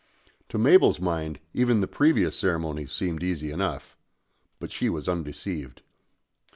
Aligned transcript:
To 0.49 0.57
Mabel's 0.57 0.99
mind 0.99 1.39
even 1.53 1.79
the 1.79 1.87
previous 1.87 2.35
ceremonies 2.35 2.91
seemed 2.91 3.21
easy 3.21 3.51
enough. 3.51 3.95
But 4.59 4.71
she 4.71 4.89
was 4.89 5.07
undeceived. 5.07 5.83